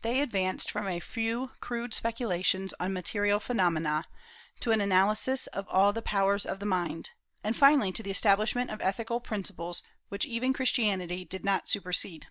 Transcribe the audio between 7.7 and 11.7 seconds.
to the establishment of ethical principles which even Christianity did not